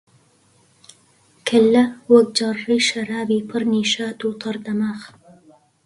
کەللە 1.47 1.83
وەک 2.11 2.27
جەڕڕەی 2.37 2.85
شەرابی 2.89 3.39
پر 3.49 3.61
نیشات 3.73 4.19
و 4.23 4.31
تەڕ 4.41 4.57
دەماغ 4.65 5.01